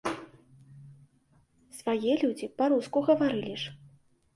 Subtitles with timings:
[1.83, 3.81] Свае людзі, па-руску гаварылі ж!